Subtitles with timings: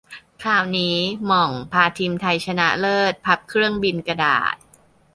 [0.43, 0.95] ข่าวนี้-
[1.25, 4.55] หม่อง พาทีมไทยชนะเลิศพับเครื่องบินกระดาษ